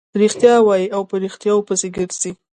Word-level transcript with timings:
رښتیا 0.21 0.55
وايي 0.67 0.87
او 0.95 1.01
په 1.09 1.15
ريښتیاوو 1.23 1.65
پسې 1.67 1.87
ګرځي. 1.95 2.31